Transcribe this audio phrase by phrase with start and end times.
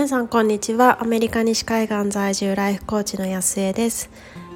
[0.00, 1.02] 皆さんこんにちは。
[1.02, 4.08] アメリカ西海岸在住ライフコーチの安江です、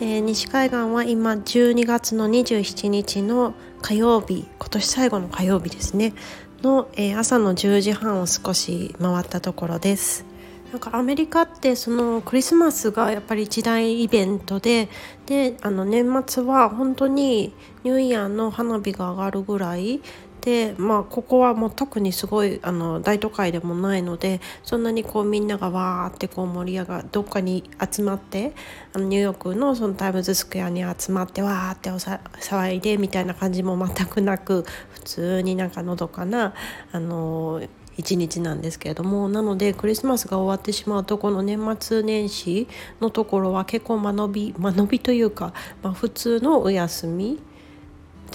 [0.00, 3.52] えー、西海岸は今12月の27日の
[3.82, 6.14] 火曜日今年最後の火曜日ですね。
[6.62, 10.24] の、えー、朝の10時半を少し回ったところです。
[10.72, 14.88] なんかアメリカってそのクリスマスがやっぱり一大イベントで
[15.26, 17.52] であの年末は本当に
[17.84, 20.00] ニューイヤーの花火が上がるぐらい
[20.46, 28.52] でまあここはもう特にすごいあの大都会でもないのでそんなにこうみんながわーってこう盛り上がどっかに集まって
[28.92, 36.54] あのニューヨークのそのタイムズスクエアに集まってわーっておさ騒いでみたいな感じも全くなく普通になんかのどかな
[36.92, 37.60] あの
[37.96, 42.68] 一日なんですけれどもなのでクリスマスが終わってしまうとこの年末年始
[43.00, 45.52] のところは結構間延び間延びというか、
[45.82, 47.40] まあ、普通のお休み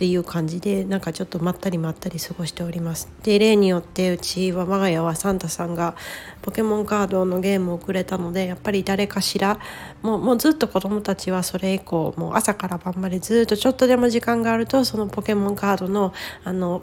[0.01, 3.07] っていう感じでなんかちょっとまったりまったり過ごしております。
[3.21, 5.93] で例によってうちは我が家はサンタさんが
[6.41, 9.59] ポケモンカードのゲームをくれたのでやっぱり誰かしら
[10.01, 16.81] もうもうずっと子どもたちはそれ以降もう朝から晩までずっとちょっとでも時間があるとそのポケモンカードのあの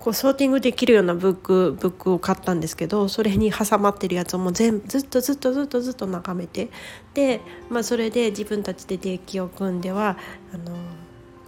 [0.00, 6.70] こうソーティングできるようなブックブックを買ったんですけどそれに挟まってるやつをもう全ずっとずっとずっとずっと眺めて
[7.14, 10.16] で、まあ、それで自分たちでデッキを組んでは
[10.52, 10.76] あの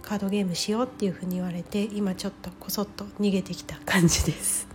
[0.01, 4.67] カードゲームしようっていうふうに言われて今ちょっとこそっと逃げてきた感じです。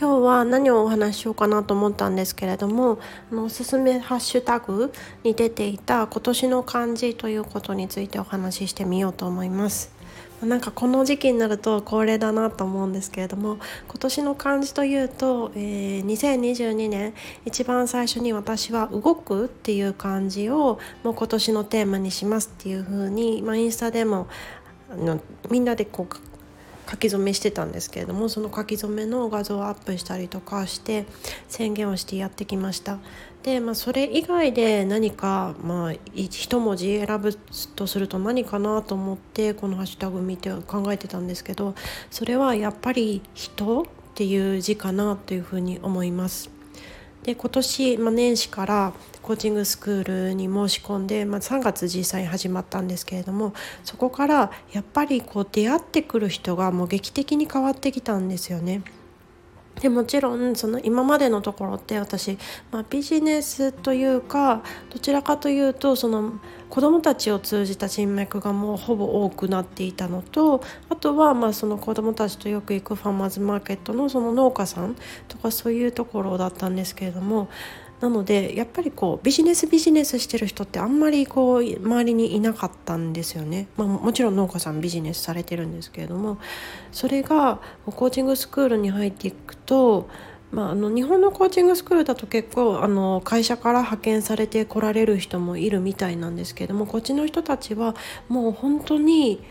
[0.00, 3.00] 今日は何をお話ししようかなと思ったんですけれども
[3.32, 4.92] あのおすすめハッシュタグ
[5.24, 9.92] に出ていた今年の漢字ということについてお話ししてみようと思います。
[10.40, 17.12] なんかこの時期になると恒例だなと思うんですけれども今年の漢字というと、えー、2022年
[17.44, 24.28] 一番最初に私は「動く」っていう漢字をもう今年のテーマにしますっていう風に、まあ、インスタでも
[25.50, 26.27] みんなでこう
[26.88, 31.06] 書き初めしてたんですけれどもその書き初めの画像をアップしたりとかして
[31.48, 32.98] 宣言をしてやってきました
[33.42, 37.34] で、まあ、それ以外で何か、まあ、一文字選ぶ
[37.76, 41.74] とすると何かなと思ってこのハッシュタグ見て考えてたんですけど
[42.10, 43.84] それはやっぱり「人」っ
[44.14, 46.57] ていう字かなというふうに思います。
[47.22, 48.92] で今年、まあ、年始から
[49.22, 53.52] コーチングスクールに申し込んで、まあ、3月実際に始まったんですけれども
[53.84, 58.82] そこからやっぱりこう出会ってくる人がもう劇的に変わってきたんですよね。
[59.80, 62.38] でもちろんその今までのところって私、
[62.70, 74.96] まあ、ビジネスというかどちらかというとその子どもたちを通じた人脈がもうほぼ多くなっていたのとあとはまあその子どもたちとよく行くファーマーズマーケットのその農家さん
[75.28, 77.48] とかそういうところだったんですけれども
[78.00, 86.38] なのでやっぱりこうビジネスビジネスしてる人ってあんまりこう周りにいなかったんですよね、まあ、もちろん農家さんビジネスされてるんですけれども
[86.92, 90.08] それがコーチングスクールに入っていくと
[90.50, 97.94] まあ、あの日本のコーチングスクールだと結構あの会社から派遣されて来られる人もいるみたいなんですけれどもこっちの人たちは
[98.28, 99.44] もう本当に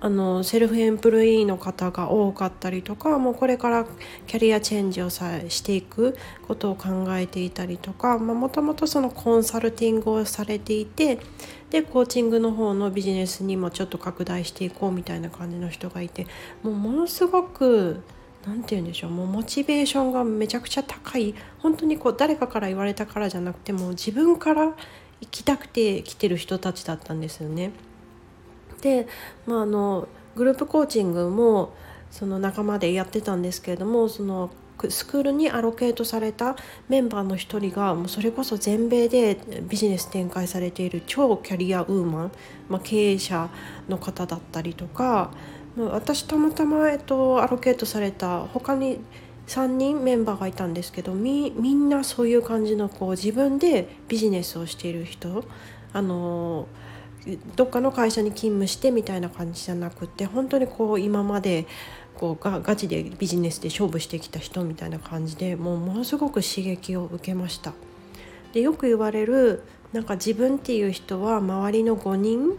[0.00, 3.86] あのセルフエンプロイーの方が多かったりとかもうこれから
[4.26, 6.16] キャリアチェンジをさしていく
[6.46, 11.18] ことを考えていたりとかもともとそのコンサルティングをされていて
[11.70, 16.26] でコーチングの方のビジネスにもちょっと拡大していこうみたいな感じの人がいて
[16.62, 18.02] もうものすごく
[18.46, 24.74] 何て言うんでしょうもうモチベーションがめちゃくちゃ高い本当にこう誰かから言われたからじゃなくても自分から
[25.20, 27.72] 行きたくて来てる人たちだったんですよね。
[28.84, 29.08] で、
[29.46, 30.06] まあ、あの
[30.36, 31.72] グループコーチングも
[32.10, 34.50] その仲間でやってたんですけれどもその
[34.90, 36.56] スクールにアロケートされた
[36.88, 42.32] メンバーの一人がもうそれこそ全米でビジネス展開されている超キャリアウーマン、
[42.68, 43.48] まあ、経営者
[43.88, 45.30] の方だったりとか
[45.78, 49.00] 私たまたま、えっと、アロケートされた他に
[49.46, 55.44] 3人メンバーがいたんですけどみみんなそういう感じのこう自分でビジネスをしている人
[55.92, 56.66] あの
[57.56, 61.66] どっかの会社に勤務してみたいな感じじゃなくって本当にこう今まで
[62.16, 67.72] こうガガチでビジネスで勝負してきた人みたいな感じでもうものすごく刺激を受けました。
[68.52, 69.62] でよく言われる
[69.92, 72.58] なんか自分っていう人は周りの5人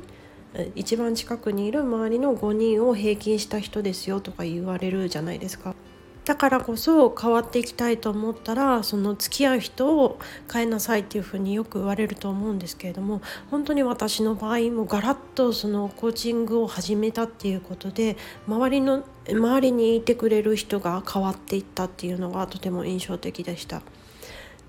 [0.74, 5.76] 一番近くにいる周りの5人を平均した人ですよとか言われるじゃないですか。
[6.26, 10.20] だからこそ変わっていきたいと思ったらその付き合う人を
[10.52, 18.18] 変えなさいっていうふうによく言われると思うんですけれども本当に私の場合もガラッとそのコーチングを始めたっていうことで
[18.48, 23.82] 周りの周りにいてくれる人が変わっていったっていうのがとても印象的でした。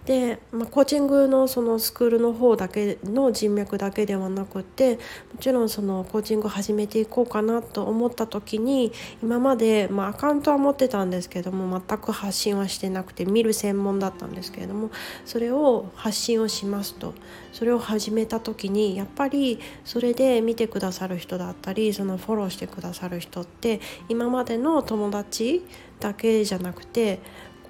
[0.07, 5.01] で、まあ、コーチングのそのスクールの方だけの人脈だけではなくても
[5.41, 14.91] ちろんそのコーチング始めていこうかなと思った時に今まで、まあ、アカウントは持ってたんですけども全く発信はしてなくて見る専門だったんですけれども
[15.25, 17.13] それを発信をしますと。
[17.57, 23.81] それを始めた時にやっぱりそれで見てくださる人だったりそのフォローしてくださる人って
[24.11, 25.65] 今までの友達
[25.99, 27.19] だけじゃなくて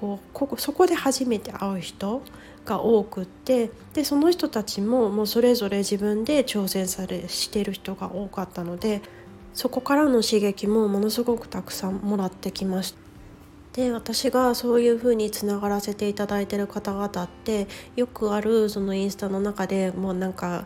[0.01, 2.23] こうここそこで初めて会う人
[2.65, 9.03] が多くってでその人たちももうそれぞれ自分で挑戦されしてる人が多かったので
[9.55, 13.07] そこからの刺激もものすごくたくさんもらってきました。
[13.73, 20.65] で私がそういう風につながらせていただいてる方々ってよくあるそのインスタの中でもうなんか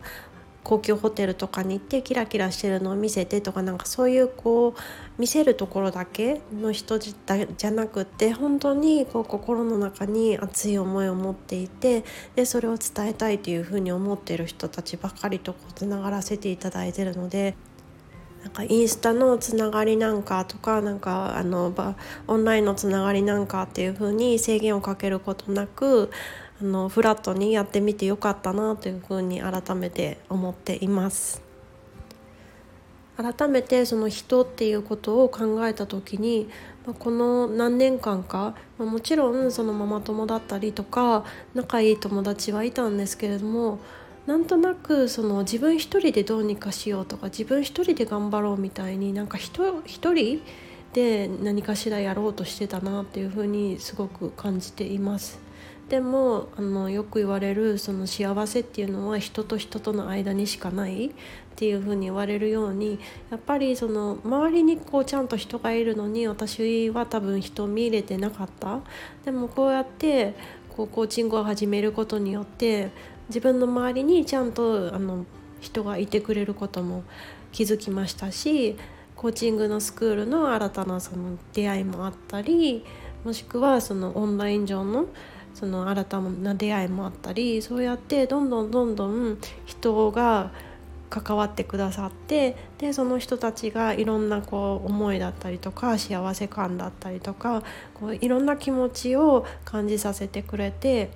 [0.63, 4.81] 高級ホテルとかに行ってキラキラしてるのを見せてとかなんかそういうこう
[5.19, 12.03] 見せるところだけの人じゃなくって本当にこう心の中に熱い思いを持っていて
[12.35, 17.55] でそれを伝えたいというふうに思っている人たちばかりとこうつながらせていただいてるので。
[18.41, 21.71] なんかインスタのつながりなんかとかなんかあの
[22.27, 26.09] オンラインのつながりなんかっていう風に制限をかけることなく
[26.61, 31.41] あのフラットにやってみてよかったなというふうに改めて思っています
[33.17, 36.49] 改めてその人っていうことを考えた時に
[36.99, 41.25] この何年間かもちろんそのママ友だったりとか
[41.55, 43.79] 仲いい友達はいたんですけれども
[44.27, 50.41] なんとなくその自分一人でどうにかしようとか自分一人で頑張ろうみたいになんか一人
[50.93, 55.50] で何かしらやろうとしてたなっていうふうにすごく感じています。
[55.91, 61.11] でもあのよく言われるその幸せっていうのは人と人との間にしかないっ
[61.57, 62.97] ていうふうに言われるように
[63.29, 68.79] やっぱりその周りにこうちゃんと人がいるのに私は多分人を見入れてなかった。
[69.25, 70.33] でもこうやって
[70.69, 72.91] こうコーチングを始めることによって
[73.27, 75.25] 自分の周りにちゃんとあの
[75.59, 77.03] 人がいてくれることも
[77.51, 78.77] 気づきましたし
[79.17, 82.85] コーチングのスクールの新たなその出会いもあったり
[83.25, 85.07] もしくはそのオンライン上の
[85.53, 90.51] その新たな出会いもあったりそうやってどんどんどんどん人が
[91.09, 97.63] 関わってくださってでその人たちがいろんなこう思いだったりとか幸せ感だったりとか
[97.93, 101.11] こういろんな気持ちを感じさせてくれて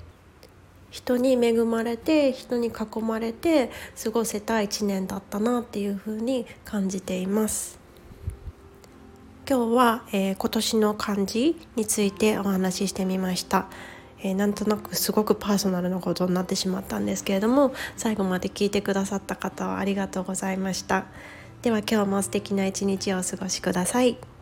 [0.92, 3.72] 人に恵まれて人に囲まれて
[4.02, 7.80] 過ごせた1年だったなっていうふうに感じています。
[9.48, 13.68] 今日は、えー、今年の漢字についてお話ししてみました。
[14.26, 21.06] えー、なんとなくすごくパーソナルなことになってしまったんですけれども最後まで聞いてくださった方はありがとうございました
[21.62, 24.35] では今日も素敵な一日をお過ごしください。